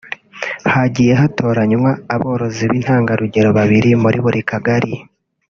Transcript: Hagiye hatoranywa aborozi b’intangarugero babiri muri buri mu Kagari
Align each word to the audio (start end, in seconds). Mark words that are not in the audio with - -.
Hagiye 0.73 1.13
hatoranywa 1.21 1.91
aborozi 2.15 2.63
b’intangarugero 2.69 3.49
babiri 3.57 3.89
muri 4.03 4.17
buri 4.25 4.39
mu 4.41 4.45
Kagari 4.51 4.93